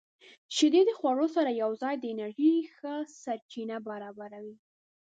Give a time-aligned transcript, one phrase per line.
[0.55, 4.55] •شیدې د خوړو سره یوځای د انرژۍ ښه سرچینه برابروي.